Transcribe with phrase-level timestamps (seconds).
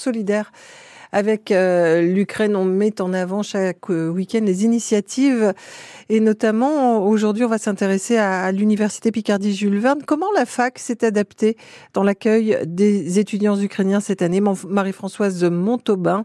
[0.00, 0.50] solidaire
[1.12, 2.56] avec euh, l'Ukraine.
[2.56, 5.54] On met en avant chaque euh, week-end les initiatives
[6.08, 10.00] et notamment aujourd'hui, on va s'intéresser à, l'Université Picardie Jules Verne.
[10.06, 11.56] Comment la fac s'est adaptée
[11.94, 14.40] dans l'accueil des étudiants ukrainiens cette année?
[14.40, 16.24] Marie-Françoise Montaubain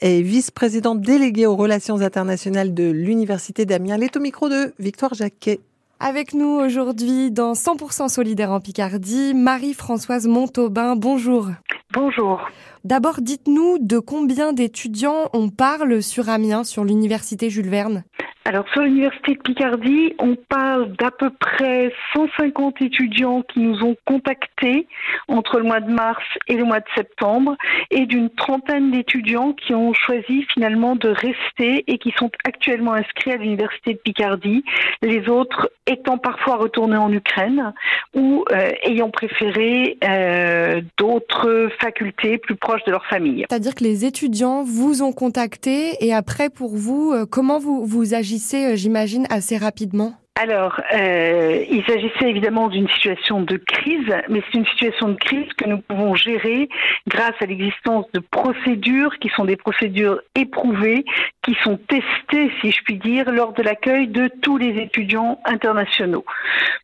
[0.00, 3.96] est vice-présidente déléguée aux relations internationales de l'Université d'Amiens.
[3.96, 5.60] Elle est au micro de Victoire Jacquet.
[6.00, 10.94] Avec nous aujourd'hui dans 100% solidaire en Picardie, Marie-Françoise Montaubain.
[10.94, 11.48] Bonjour.
[11.94, 12.46] Bonjour.
[12.84, 18.04] D'abord, dites-nous de combien d'étudiants on parle sur Amiens, sur l'université Jules Verne?
[18.48, 23.94] Alors sur l'université de Picardie, on parle d'à peu près 150 étudiants qui nous ont
[24.06, 24.86] contactés
[25.28, 27.56] entre le mois de mars et le mois de septembre
[27.90, 33.32] et d'une trentaine d'étudiants qui ont choisi finalement de rester et qui sont actuellement inscrits
[33.32, 34.64] à l'université de Picardie,
[35.02, 37.74] les autres étant parfois retournés en Ukraine
[38.14, 43.44] ou euh, ayant préféré euh, d'autres facultés plus proches de leur famille.
[43.50, 48.14] C'est-à-dire que les étudiants vous ont contacté et après pour vous, euh, comment vous, vous
[48.14, 48.37] agissez?
[48.54, 54.58] Euh, j'imagine, assez rapidement alors, euh, il s'agissait évidemment d'une situation de crise, mais c'est
[54.58, 56.68] une situation de crise que nous pouvons gérer
[57.08, 61.04] grâce à l'existence de procédures qui sont des procédures éprouvées,
[61.42, 66.24] qui sont testées, si je puis dire, lors de l'accueil de tous les étudiants internationaux.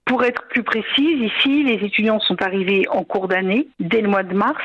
[0.05, 4.25] Pour être plus précise, ici, les étudiants sont arrivés en cours d'année, dès le mois
[4.25, 4.65] de mars,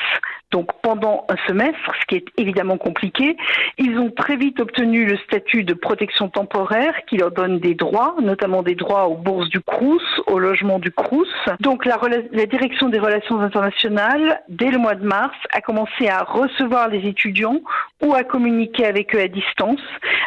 [0.51, 3.37] donc pendant un semestre, ce qui est évidemment compliqué.
[3.77, 8.15] Ils ont très vite obtenu le statut de protection temporaire qui leur donne des droits,
[8.21, 11.27] notamment des droits aux bourses du CRUS, au logement du CRUS.
[11.59, 11.99] Donc la,
[12.31, 17.07] la direction des relations internationales, dès le mois de mars, a commencé à recevoir les
[17.07, 17.61] étudiants
[18.01, 19.81] ou à communiquer avec eux à distance,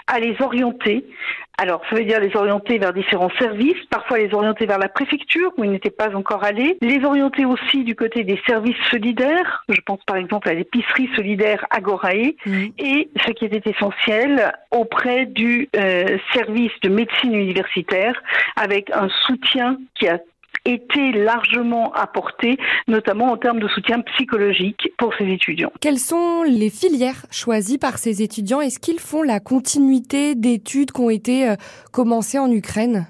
[0.07, 1.05] à les orienter
[1.59, 5.53] alors, ça veut dire les orienter vers différents services, parfois les orienter vers la préfecture
[5.57, 9.81] où ils n'étaient pas encore allés, les orienter aussi du côté des services solidaires, je
[9.85, 12.35] pense par exemple à l'épicerie solidaire Agorae,
[12.79, 18.21] et ce qui était essentiel, auprès du euh, service de médecine universitaire,
[18.57, 20.19] avec un soutien qui a
[20.65, 22.59] été largement apporté,
[22.89, 25.73] notamment en termes de soutien psychologique pour ces étudiants.
[25.81, 28.61] Quelles sont les filières choisies par ces étudiants?
[28.61, 31.57] Est-ce qu'ils font la continuité d'études qui ont été euh,
[31.93, 33.07] commencées en Ukraine?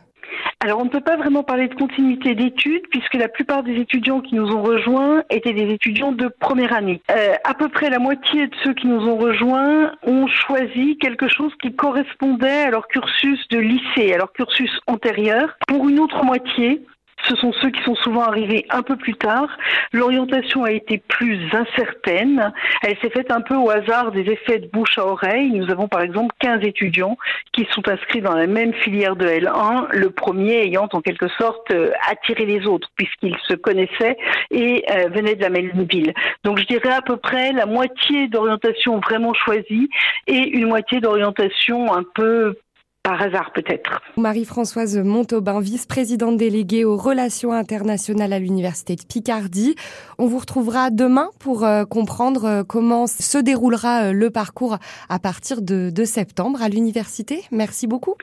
[0.64, 4.20] Alors on ne peut pas vraiment parler de continuité d'études puisque la plupart des étudiants
[4.20, 7.02] qui nous ont rejoints étaient des étudiants de première année.
[7.10, 11.26] Euh, à peu près la moitié de ceux qui nous ont rejoints ont choisi quelque
[11.26, 15.56] chose qui correspondait à leur cursus de lycée, à leur cursus antérieur.
[15.66, 16.80] Pour une autre moitié,
[17.28, 19.48] ce sont ceux qui sont souvent arrivés un peu plus tard.
[19.92, 22.52] L'orientation a été plus incertaine.
[22.82, 25.50] Elle s'est faite un peu au hasard des effets de bouche à oreille.
[25.50, 27.16] Nous avons par exemple 15 étudiants
[27.52, 31.70] qui sont inscrits dans la même filière de L1, le premier ayant en quelque sorte
[31.70, 34.16] euh, attiré les autres puisqu'ils se connaissaient
[34.50, 36.12] et euh, venaient de la même ville.
[36.44, 39.88] Donc je dirais à peu près la moitié d'orientation vraiment choisie
[40.26, 42.56] et une moitié d'orientation un peu
[43.02, 44.00] par hasard peut-être.
[44.16, 49.74] Marie-Françoise Montaubain, vice-présidente déléguée aux relations internationales à l'Université de Picardie.
[50.18, 55.18] On vous retrouvera demain pour euh, comprendre euh, comment se déroulera euh, le parcours à
[55.18, 57.42] partir de, de septembre à l'université.
[57.50, 58.14] Merci beaucoup.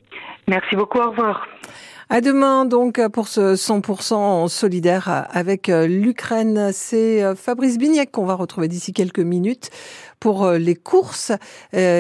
[0.48, 1.46] Merci beaucoup, au revoir.
[2.12, 6.72] À demain donc pour ce 100% solidaire avec l'Ukraine.
[6.74, 9.70] C'est Fabrice Bignac qu'on va retrouver d'ici quelques minutes
[10.20, 11.32] pour les courses.